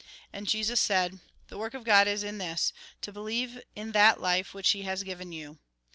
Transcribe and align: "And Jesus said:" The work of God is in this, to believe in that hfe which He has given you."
"And 0.33 0.47
Jesus 0.47 0.81
said:" 0.81 1.19
The 1.49 1.59
work 1.59 1.75
of 1.75 1.83
God 1.83 2.07
is 2.07 2.23
in 2.23 2.39
this, 2.39 2.73
to 3.01 3.11
believe 3.11 3.61
in 3.75 3.91
that 3.91 4.17
hfe 4.17 4.51
which 4.51 4.71
He 4.71 4.81
has 4.81 5.03
given 5.03 5.31
you." 5.31 5.59